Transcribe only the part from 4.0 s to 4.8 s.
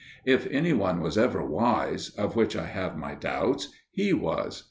was.